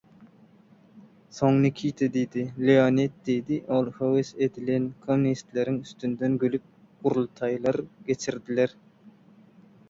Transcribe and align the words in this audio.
Soň 1.39 1.57
Nikita 1.65 2.07
diýdi, 2.15 2.45
Leonid 2.69 3.13
diýdi 3.27 3.59
ol 3.75 3.91
höwes 3.99 4.31
edilen 4.47 4.87
kommunistleriň 5.05 5.77
üstünden 5.89 6.41
gülüp 6.47 6.67
gurultaýlar 7.05 7.81
geçirdiler. 8.11 8.77